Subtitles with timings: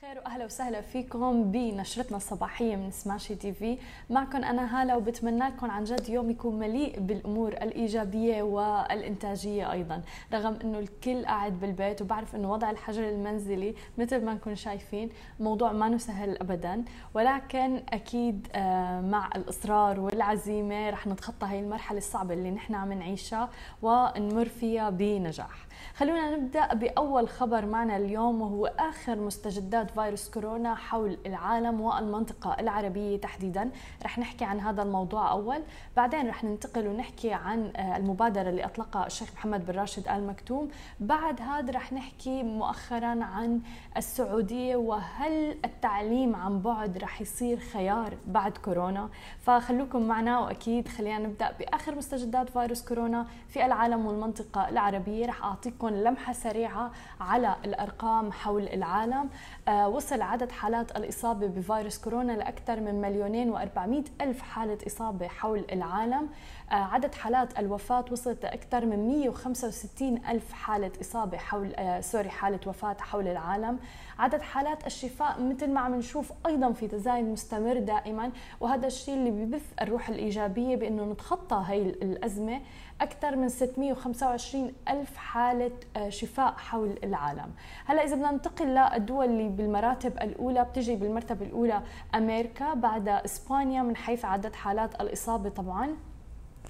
[0.00, 3.78] خير وأهلا وسهلا فيكم بنشرتنا الصباحية من سماشي تي في.
[4.10, 10.02] معكم أنا هالة وبتمنى لكم عن جد يوم يكون مليء بالأمور الإيجابية والإنتاجية أيضا.
[10.32, 15.72] رغم إنه الكل قاعد بالبيت وبعرف إنه وضع الحجر المنزلي مثل ما نكون شايفين موضوع
[15.72, 16.84] ما سهل ابدا
[17.14, 23.50] ولكن أكيد آه، مع الإصرار والعزيمة رح نتخطى هاي المرحلة الصعبة اللي نحن عم نعيشها
[23.82, 25.68] ونمر فيها بنجاح.
[25.94, 33.20] خلونا نبدأ بأول خبر معنا اليوم وهو آخر مستجدات فيروس كورونا حول العالم والمنطقة العربية
[33.20, 33.70] تحديدا.
[34.04, 35.62] رح نحكي عن هذا الموضوع أول.
[35.96, 40.68] بعدين رح ننتقل ونحكي عن آه، المبادرة اللي أطلقها الشيخ محمد بن راشد ال مكتوم
[41.00, 43.60] بعد هذا رح نحكي مؤخرا عن
[43.96, 49.08] السعودية وهل التعليم عن بعد رح يصير خيار بعد كورونا.
[49.40, 55.26] فخلوكم معنا وأكيد خلينا نبدأ بآخر مستجدات فيروس كورونا في العالم والمنطقة العربية.
[55.26, 59.28] رح أعطيكم لمحة سريعة على الأرقام حول العالم.
[59.68, 65.64] آه، وصل عدد حالات الإصابة بفيروس كورونا لأكثر من مليونين وأربعمائة ألف حالة إصابة حول
[65.72, 66.28] العالم.
[66.70, 72.60] آه، عدد حالات الوفاة وصلت لأكثر من 165 ألف حالة إصابة حول آه، سوري حالة
[72.66, 73.78] وفاة حول العالم.
[74.18, 79.30] عدد حالات الشفاء مثل ما عم نشوف أيضا في تزايد مستمر دائما وهذا الشيء اللي
[79.30, 82.60] ببث الروح الإيجابية بأنه نتخطى هاي الأزمة.
[83.00, 87.50] أكثر من 625 ألف حالة آه، شفاء حول العالم.
[87.86, 91.82] هلأ إذا بدنا ننتقل للدول اللي بالمراتب الأولى بتجي بالمرتبة الأولى
[92.14, 95.88] أمريكا بعد إسبانيا من حيث عدد حالات الإصابة طبعا.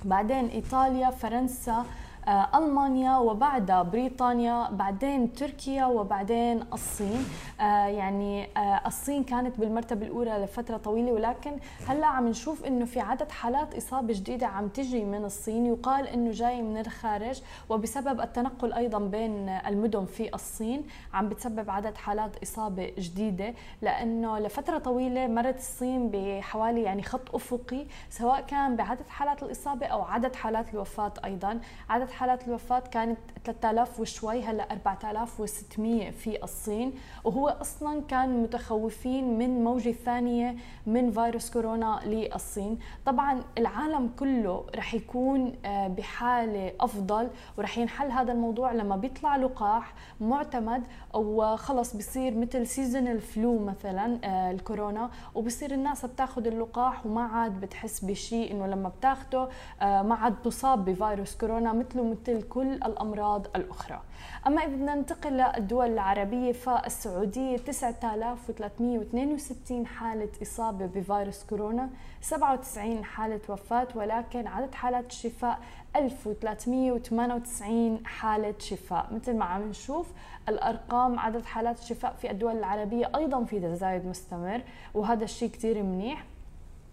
[0.05, 1.85] بعدين إيطاليا فرنسا
[2.29, 7.25] آه، ألمانيا وبعدها بريطانيا بعدين تركيا وبعدين الصين.
[7.61, 13.01] آه، يعني آه، الصين كانت بالمرتبة الأولى لفترة طويلة ولكن هلأ عم نشوف إنه في
[13.01, 15.67] عدد حالات إصابة جديدة عم تجي من الصين.
[15.67, 21.97] يقال إنه جاي من الخارج وبسبب التنقل أيضا بين المدن في الصين عم بتسبب عدد
[21.97, 23.55] حالات إصابة جديدة.
[23.83, 30.02] لأنه لفترة طويلة مرت الصين بحوالي يعني خط أفقي سواء كان بعدد حالات الإصابة أو
[30.02, 31.61] عدد حالات الوفاة أيضا.
[31.91, 36.92] عدد حالات الوفاة كانت 3000 وشوي هلأ 4600 في الصين.
[37.24, 42.78] وهو أصلا كان متخوفين من موجة ثانية من فيروس كورونا للصين.
[43.07, 47.28] طبعا العالم كله رح يكون آه، بحالة أفضل
[47.58, 50.83] ورح ينحل هذا الموضوع لما بيطلع لقاح معتمد
[51.14, 55.11] وخلص بصير مثل سيزون الفلو مثلا آه، الكورونا.
[55.34, 59.48] وبصير الناس بتاخذ اللقاح وما عاد بتحس بشيء إنه لما بتاخده
[59.83, 64.01] آه، ما عاد تصاب بفيروس كورونا مثله مثل كل الأمراض الأخرى.
[64.46, 73.89] أما إذا بدنا ننتقل للدول العربية فالسعودية 9362 حالة إصابة بفيروس كورونا 97 حالة وفاة
[73.95, 75.58] ولكن عدد حالات الشفاء
[75.96, 79.07] 1398 حالة شفاء.
[79.14, 80.07] مثل ما عم نشوف
[80.48, 84.61] الأرقام عدد حالات الشفاء في الدول العربية أيضا في تزايد مستمر
[84.95, 86.25] وهذا الشيء كتير منيح.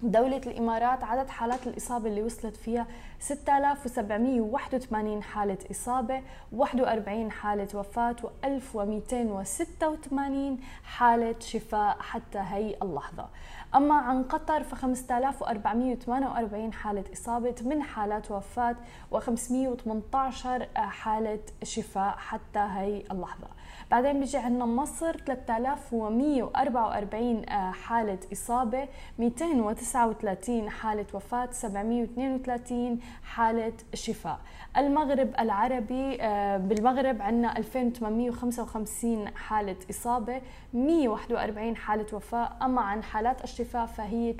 [0.02, 2.88] دولة الإمارات عدد حالات الإصابة اللي وصلت فيها
[3.20, 13.28] 6781 حالة إصابة 41 حالة وفاة و1286 حالة شفاء حتى هي اللحظة.
[13.76, 18.76] أما عن قطر ف 5448 حالة إصابة 8 حالات وفاة
[19.14, 23.48] و518 حالة شفاء حتى هي اللحظة.
[23.92, 28.88] بعدين بيجي عندنا مصر 3144 آه، حالة إصابة
[29.20, 34.40] 239 حالة وفاة 732 حالة شفاء.
[34.78, 40.42] المغرب العربي آه، بالمغرب عندنا 2855 حالة إصابة
[40.74, 42.50] 141 حالة وفاة.
[42.62, 44.34] أما عن حالات الشفاء فهي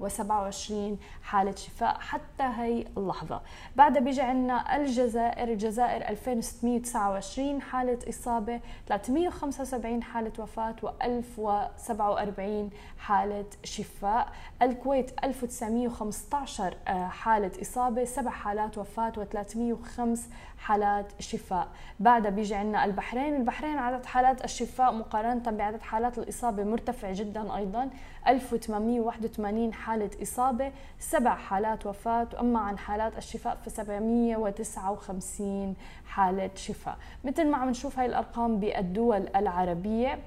[0.00, 3.40] 327 حالة شفاء حتى هي اللحظة.
[3.76, 14.28] بعدها بيجي عندنا الجزائر الجزائر 2629 حالة إصابة 375 حالة وفاة و1047 حالة شفاء.
[14.62, 20.18] الكويت 1915 آه، حالة إصابة 7 حالات وفاة و305
[20.58, 21.68] حالات شفاء.
[22.00, 27.90] بعدها بيجي عندنا البحرين البحرين عدد حالات الشفاء مقارنة بعدد حالات الإصابة مرتفع جدا أيضا
[28.28, 29.83] 1881 حالة
[30.22, 35.74] إصابة سبع حالات وفاة وأما عن حالات الشفاء ف 759
[36.06, 36.96] حالة شفاء.
[37.24, 40.18] مثل ما عم نشوف هاي الأرقام بالدول العربية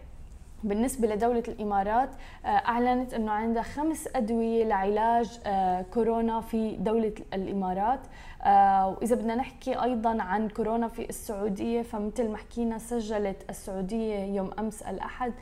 [0.63, 2.09] بالنسبة لدولة الإمارات
[2.45, 7.99] آه، أعلنت أنه عندها خمس أدوية لعلاج آه، كورونا في دولة الإمارات.
[8.43, 14.51] آه، وإذا بدنا نحكي أيضا عن كورونا في السعودية فمثل ما حكينا سجلت السعودية يوم
[14.59, 15.33] أمس الأحد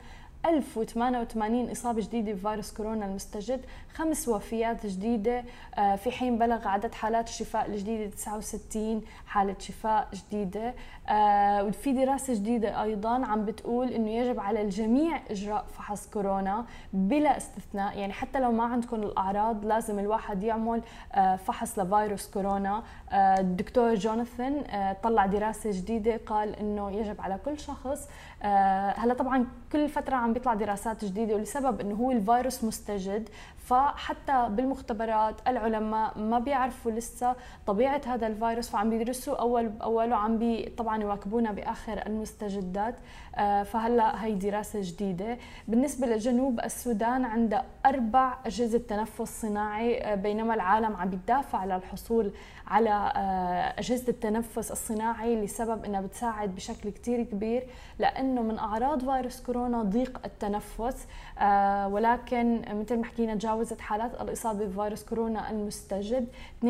[0.48, 3.60] 1088 إصابة جديدة بفيروس كورونا المستجد
[3.94, 5.44] خمس وفيات جديدة
[5.74, 10.74] آه، في حين بلغ عدد حالات الشفاء الجديدة 69 حالة شفاء جديدة.
[11.08, 17.36] آه، وفي دراسة جديدة أيضا عم بتقول إنه يجب على الجميع إجراء فحص كورونا بلا
[17.36, 17.98] استثناء.
[17.98, 20.82] يعني حتى لو ما عندكم الأعراض لازم الواحد يعمل
[21.12, 22.82] آه، فحص لفيروس كورونا.
[23.12, 24.64] الدكتور جوناثان
[25.02, 28.08] طلع دراسة جديدة قال إنه يجب على كل شخص
[28.96, 33.28] هلا طبعا كل فترة عم بيطلع دراسات جديدة ولسبب إنه هو الفيروس مستجد
[33.66, 37.36] فحتى بالمختبرات العلماء ما بيعرفوا لسه
[37.66, 42.94] طبيعة هذا الفيروس فعم بيدرسوا أول باول وعم بي طبعا يواكبونا بآخر المستجدات.
[43.36, 45.38] آه، فهلأ هي دراسة جديدة.
[45.68, 52.32] بالنسبة لجنوب السودان عندها أربع أجهزة تنفس صناعي آه، بينما العالم عم بيدافع للحصول
[52.66, 57.66] على آه، أجهزة التنفس الصناعي لسبب إنها بتساعد بشكل كثير كبير
[57.98, 61.06] لأنه من أعراض فيروس كورونا ضيق التنفس.
[61.86, 66.28] ولكن مثل ما حكينا تجاوزت حالات الإصابة بفيروس كورونا المستجد
[66.62, 66.66] 2.4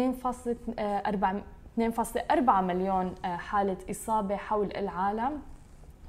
[1.79, 5.43] 2.4 مليون حالة إصابة حول العالم.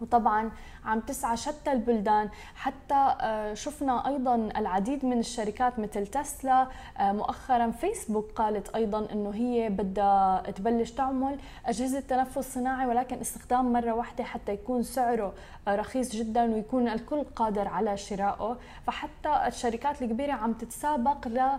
[0.02, 0.52] وطبعا
[0.86, 2.30] عم تسعى شتى البلدان.
[2.56, 6.68] حتى آه، شفنا أيضا العديد من الشركات مثل تسلا
[6.98, 13.74] آه، مؤخرا فيسبوك قالت أيضا إنه هي بدها تبلش تعمل أجهزة تنفس صناعي ولكن استخدام
[13.74, 15.34] مرة واحدة حتى يكون سعره
[15.68, 18.58] آه، رخيص جدا ويكون الكل قادر على شرائه
[18.88, 21.58] فحتى الشركات الكبيرة عم تتسابق ل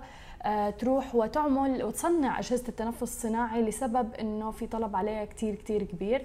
[0.78, 6.24] تروح وتعمل وتصنع أجهزة التنفس الصناعي لسبب أنه في طلب عليها كتير كتير كبير.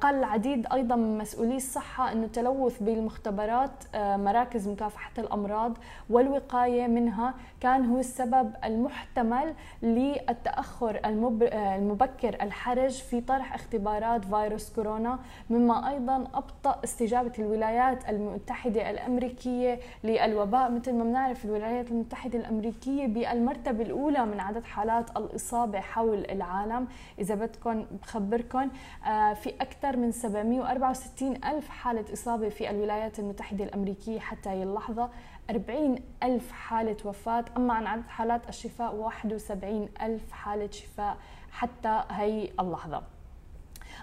[0.00, 5.78] قال العديد أيضا من مسؤولي الصحة أنه التلوث بالمختبرات آه، مراكز مكافحة الأمراض
[6.10, 15.18] والوقاية منها كان هو السبب المحتمل للتأخر المبكر الحرج في طرح اختبارات فيروس كورونا
[15.50, 20.70] مما أيضا أبطأ استجابة الولايات المتحدة الأمريكية للوباء.
[20.70, 26.88] مثل ما بنعرف الولايات المتحدة الأمريكية المرتبة الأولى من عدد حالات الإصابة حول العالم.
[27.18, 28.68] إذا بدكم بخبركم
[29.06, 35.10] آه، في أكثر من 764 ألف حالة إصابة في الولايات المتحدة الأمريكية حتى هي اللحظة.
[35.50, 37.44] 40 ألف حالة وفاة.
[37.56, 41.16] أما عن عدد حالات الشفاء 71 ألف حالة شفاء.
[41.50, 43.02] حتى هي اللحظة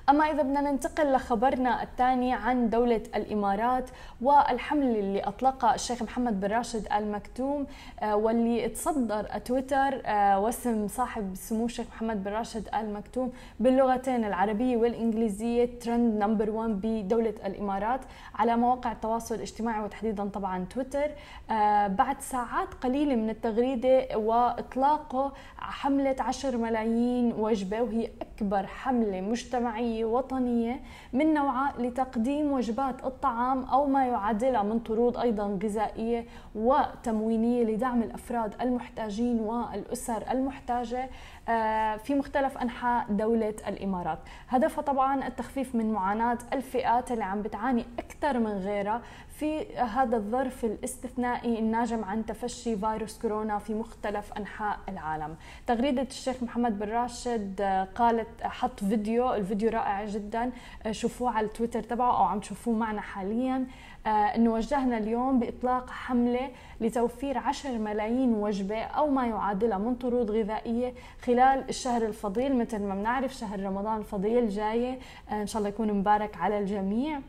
[0.09, 3.89] أما إذا بدنا ننتقل لخبرنا الثاني عن دولة الإمارات
[4.21, 7.67] والحملة اللي أطلقها الشيخ محمد بن راشد آل مكتوم
[7.99, 14.25] آه، واللي تصدر تويتر آه، واسم صاحب سمو الشيخ محمد بن راشد آل مكتوم باللغتين
[14.25, 18.01] العربية والإنجليزية trend number 1 بدولة الإمارات
[18.35, 21.11] على مواقع التواصل الاجتماعي وتحديدا طبعا تويتر.
[21.51, 30.05] آه، بعد ساعات قليلة من التغريدة وإطلاقه حملة 10 ملايين وجبة وهي أكبر حملة مجتمعية
[30.05, 30.79] وطنية
[31.13, 38.53] من نوعها لتقديم وجبات الطعام أو ما يعادلها من طرود أيضا غذائية وتموينية لدعم الأفراد
[38.61, 41.09] المحتاجين والأسر المحتاجة
[41.49, 44.19] آه، في مختلف أنحاء دولة الإمارات.
[44.49, 49.01] هدفها طبعا التخفيف من معاناة الفئات اللي عم بتعاني أكثر من غيرها
[49.39, 55.35] في هذا الظرف الاستثنائي الناجم عن تفشي فيروس كورونا في مختلف أنحاء العالم.
[55.67, 60.51] تغريدة الشيخ محمد بن راشد آه، قالت حط فيديو، الفيديو رائع جدا
[60.85, 63.67] آه، شوفوه على التويتر تبعه أو عم تشوفوه معنا حاليا.
[64.07, 66.49] آه، إنه وجهنا اليوم بإطلاق حملة
[66.81, 72.95] لتوفير 10 ملايين وجبة أو ما يعادلها من طرود غذائية خلال الشهر الفضيل مثل ما
[72.95, 74.99] بنعرف شهر رمضان الفضيل جاي
[75.31, 77.21] إن شاء الله يكون مبارك على الجميع.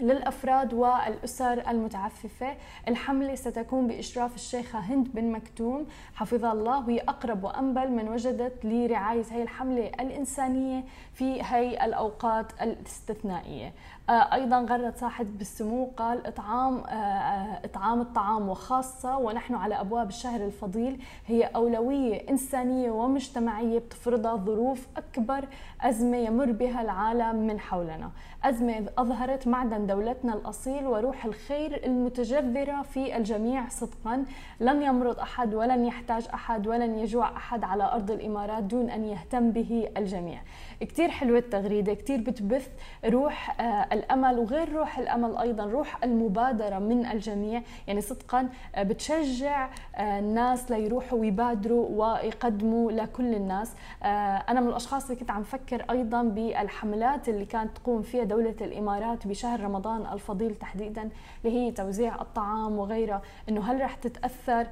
[0.00, 2.56] للأفراد والأسر المتعففة.
[2.88, 5.86] الحملة ستكون بإشراف الشيخة هند بن مكتوم.
[6.14, 13.72] حفظها الله وهي أقرب وأنبل من وجدت لرعاية هي الحملة الإنسانية في هي الأوقات الاستثنائية.
[14.08, 20.08] آه، أيضا غرد صاحب بالسمو قال إطعام آه، آه، إطعام الطعام وخاصة ونحن على أبواب
[20.08, 21.02] الشهر الفضيل.
[21.26, 25.48] هي أولوية إنسانية ومجتمعية بتفرضها ظروف أكبر
[25.80, 28.10] أزمة يمر بها العالم من حولنا.
[28.44, 34.24] أزمة أظهرت معدن دولتنا الأصيل وروح الخير المتجذرة في الجميع صدقا.
[34.60, 39.50] لن يمرض أحد ولن يحتاج أحد ولن يجوع أحد على أرض الإمارات دون أن يهتم
[39.50, 40.40] به الجميع.
[40.80, 42.68] كثير حلوة التغريدة كثير بتبث
[43.04, 43.60] روح
[43.92, 47.62] الأمل وغير روح الأمل أيضا روح المبادرة من الجميع.
[47.86, 53.72] يعني صدقا آه، بتشجع آه، الناس ليروحوا ويبادروا ويقدموا لكل الناس.
[54.02, 54.06] آه،
[54.48, 59.26] أنا من الأشخاص اللي كنت عم فكر أيضا بالحملات اللي كانت تقوم فيها دولة الإمارات
[59.26, 61.10] بشهر رمضان الفضيل تحديدا
[61.44, 64.66] اللي هي توزيع الطعام وغيرها إنه هل رح تتأثر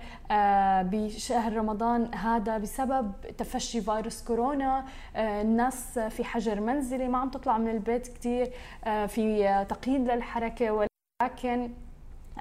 [0.90, 4.84] بشهر رمضان هذا بسبب تفشي فيروس كورونا؟
[5.16, 8.52] الناس في حجر منزلي ما عم تطلع من البيت كثير
[8.84, 10.86] في تقييد للحركة
[11.22, 11.70] ولكن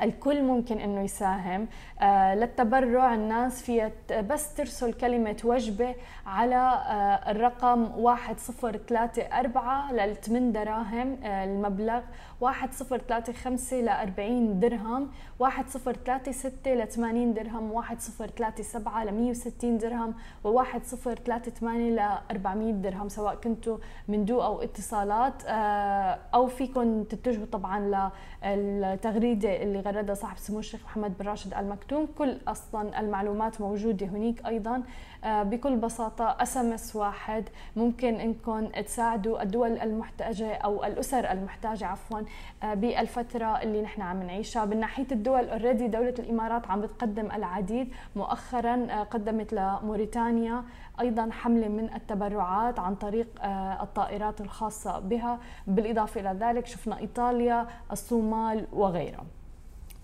[0.02, 1.68] الكل ممكن إنه يساهم.
[2.00, 5.96] آه للتبرع الناس فيها بس ترسل كلمة وجبة
[6.26, 12.02] على آه الرقم 1034 لل 8 دراهم آه المبلغ
[12.42, 15.10] 1035 ل 40 درهم
[15.42, 22.00] 1036 ل 80 درهم 1037 ل 160 درهم و 1038 ل
[22.32, 25.34] 400 درهم سواء كنتوا من دو أو اتصالات.
[25.48, 28.10] آه، أو فيكم تتجهوا طبعا
[28.46, 34.06] للتغريدة اللي غردها صاحب سمو الشيخ محمد بن راشد ال مكتوم كل أصلا المعلومات موجودة
[34.08, 34.84] هناك أيضا.
[35.24, 42.20] آه، بكل بساطة SMS واحد ممكن انكم تساعدوا الدول المحتاجة أو الأسر المحتاجة عفوا
[42.64, 44.66] آه، بالفترة اللي نحن عم نعيشها.
[44.66, 47.94] من ناحية الدول already دولة الإمارات عم بتقدم العديد.
[48.16, 50.64] مؤخرا آه، قدمت لموريتانيا
[51.00, 53.28] أيضا حملة من التبرعات عن طريق
[53.82, 55.40] الطائرات الخاصة بها.
[55.68, 59.26] بالإضافة إلى ذلك شفنا إيطاليا الصومال وغيرها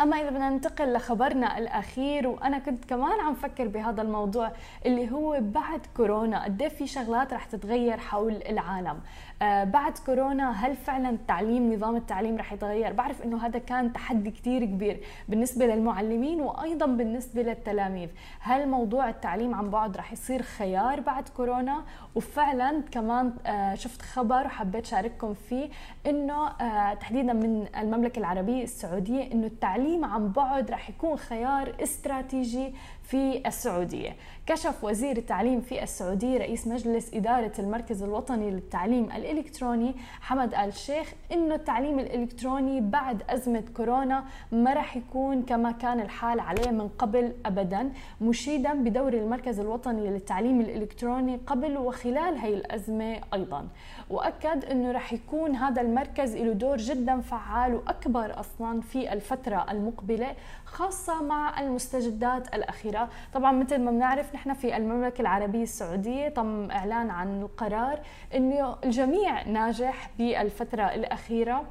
[0.01, 4.51] أما إذا بدنا ننتقل لخبرنا الأخير وأنا كنت كمان عم فكر بهذا الموضوع
[4.85, 8.99] اللي هو بعد كورونا قد إيه في شغلات رح تتغير حول العالم؟
[9.41, 14.31] آه، بعد كورونا هل فعلا التعليم نظام التعليم رح يتغير؟ بعرف إنه هذا كان تحدي
[14.31, 14.99] كثير كبير
[15.29, 18.09] بالنسبة للمعلمين وأيضا بالنسبة للتلاميذ.
[18.39, 21.83] هل موضوع التعليم عن بعد رح يصير خيار بعد كورونا
[22.17, 25.69] وفعلا كمان آه، شفت خبر وحبيت شارككم فيه
[26.05, 32.73] إنه آه، تحديدا من المملكة العربية السعودية إنه التعليم عن بعد رح يكون خيار استراتيجي
[33.03, 34.15] في السعودية.
[34.47, 41.13] كشف وزير التعليم في السعودية رئيس مجلس إدارة المركز الوطني للتعليم الإلكتروني حمد آل شيخ
[41.31, 47.33] إنه التعليم الإلكتروني بعد أزمة كورونا ما راح يكون كما كان الحال عليه من قبل
[47.45, 53.67] أبدا مشيدا بدور المركز الوطني للتعليم الإلكتروني قبل وخلال هي الأزمة أيضا.
[54.09, 60.35] وأكد أنه راح يكون هذا المركز له دور جدا فعال وأكبر أصلا في الفترة المقبلة
[60.65, 63.09] خاصة مع المستجدات الأخيرة.
[63.33, 67.99] طبعا مثل ما بنعرف نحن في المملكة العربية السعودية تم إعلان عن القرار
[68.35, 71.63] أنه الجميع ناجح بالفترة الأخيرة.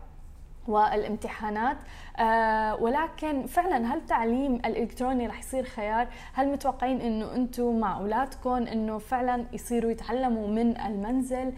[0.69, 1.77] والامتحانات.
[2.19, 8.51] آه ولكن فعلا هل التعليم الإلكتروني رح يصير خيار؟ هل متوقعين إنه أنتم مع أولادكم
[8.51, 11.53] إنه فعلا يصيروا يتعلموا من المنزل؟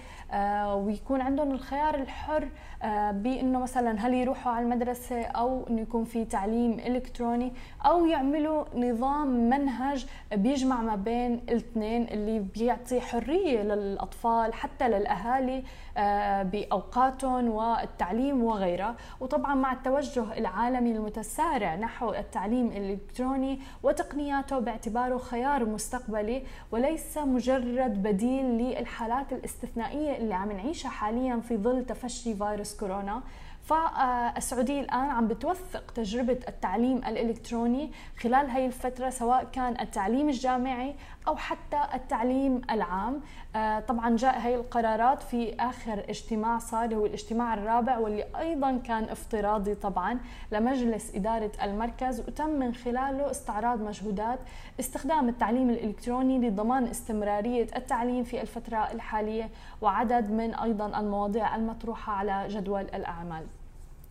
[0.75, 2.49] ويكون عندهم الخيار الحر
[2.82, 7.52] آه بإنه مثلا هل يروحوا على المدرسة أو إنه يكون في تعليم إلكتروني
[7.87, 15.62] أو يعملوا نظام منهج بيجمع ما بين الاثنين اللي بيعطي حرية للأطفال حتى للأهالي
[15.97, 18.97] آه بأوقاتهم والتعليم وغيرها.
[19.20, 26.42] وطبعا مع التوجه العالمي المتسارع نحو التعليم الإلكتروني وتقنياته باعتباره خيار مستقبلي
[26.73, 33.22] وليس مجرد بديل للحالات الاستثنائية اللي عم نعيشها حاليا في ظل تفشي فيروس كورونا.
[33.65, 40.95] فالسعودية الآن عم بتوثق تجربة التعليم الإلكتروني خلال هاي الفترة سواء كان التعليم الجامعي
[41.29, 43.21] أو حتى التعليم العام.
[43.57, 49.05] آه، طبعا جاء هاي القرارات في آخر اجتماع صار هو الاجتماع الرابع واللي أيضا كان
[49.05, 50.21] افتراضي طبعا
[50.53, 54.38] لمجلس إدارة المركز وتم من خلاله استعراض مجهودات
[54.81, 59.50] استخدام التعليم الإلكتروني لضمان استمرارية التعليم في الفترة الحالية
[59.83, 63.47] وعدد من أيضا المواضيع المطروحة على جدول الأعمال.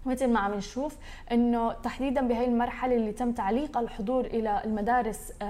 [0.06, 0.96] مثل ما عم نشوف
[1.32, 5.46] إنه تحديدا بهي المرحلة اللي تم تعليق الحضور إلى المدارس آه،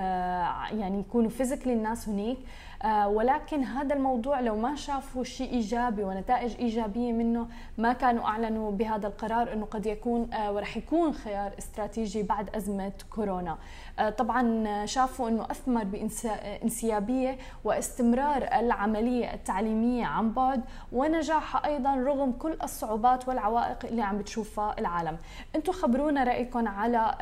[0.71, 2.43] يعني يكونوا فيزيكلي الناس هنيك آه،
[2.85, 9.07] ولكن هذا الموضوع لو ما شافوا شيء إيجابي ونتائج إيجابية منه ما كانوا أعلنوا بهذا
[9.07, 13.57] القرار إنه قد يكون آه، ورح يكون خيار استراتيجي بعد أزمة كورونا.
[13.99, 22.57] آه، طبعا شافوا إنه أثمر بانسيابيه واستمرار العملية التعليمية عن بعد ونجاحها أيضا رغم كل
[22.63, 25.17] الصعوبات والعوائق اللي عم بتشوفها العالم.
[25.55, 27.15] أنتم خبرونا رأيكم على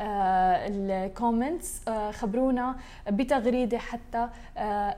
[0.70, 2.76] ال comments خبرونا
[3.08, 4.28] بتغريدة حتى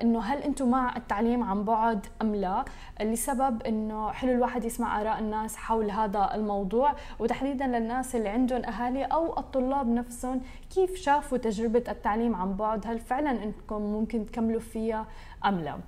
[0.03, 2.64] إنه هل أنتم مع التعليم عن بعد أم لا؟
[3.00, 9.05] لسبب إنه حلو الواحد يسمع آراء الناس حول هذا الموضوع وتحديدا للناس اللي عندهم أهالي
[9.05, 10.40] أو الطلاب نفسهم
[10.75, 15.07] كيف شافوا تجربة التعليم عن بعد؟ هل فعلا إنكم ممكن تكملوا فيها
[15.45, 15.78] أم لا؟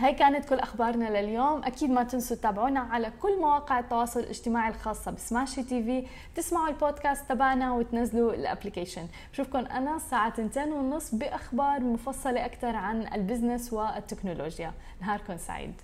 [0.00, 1.64] هاي كانت كل أخبارنا لليوم.
[1.64, 6.06] أكيد ما تنسوا تتابعونا على كل مواقع التواصل الاجتماعي الخاصة ب Smashi TV.
[6.34, 13.14] تسمعوا البودكاست تبعنا وتنزلوا ال application بشوفكم أنا الساعة 2 ونص بأخبار مفصلة أكثر عن
[13.14, 14.72] ال business والتكنولوجيا.
[15.00, 15.74] نهاركم سعيد.